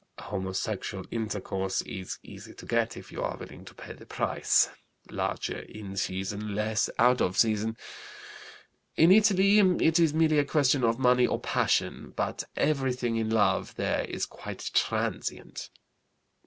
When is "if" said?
2.97-3.11